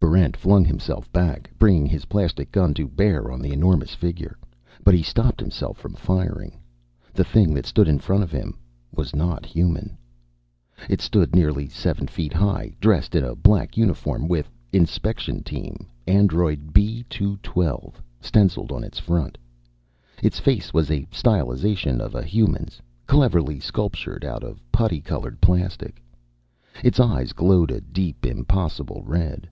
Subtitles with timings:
[0.00, 4.38] Barrent flung himself back, bringing his plastic gun to bear on the enormous figure.
[4.84, 6.56] But he stopped himself from firing.
[7.12, 8.56] The thing that stood in front of him
[8.94, 9.98] was not human.
[10.88, 16.68] It stood nearly seven feet high, dressed in a black uniform with INSPECTION TEAM ANDROID
[16.72, 19.36] B212 stenciled on its front.
[20.22, 26.00] Its face was a stylization of a human's, cleverly sculptured out of putty colored plastic.
[26.84, 29.48] Its eyes glowed a deep, impossible red.